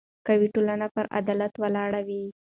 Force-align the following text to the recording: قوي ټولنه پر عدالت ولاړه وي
قوي 0.27 0.47
ټولنه 0.55 0.87
پر 0.95 1.05
عدالت 1.19 1.53
ولاړه 1.61 2.01
وي 2.07 2.23